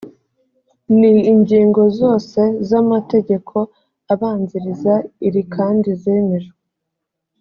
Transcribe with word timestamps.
ni 0.99 1.13
ingingo 1.31 1.81
zose 1.99 2.41
z’amategeko 2.69 3.55
abanziriza 4.13 4.93
iri 5.27 5.41
kandi 5.55 5.89
zemejwe 6.01 6.57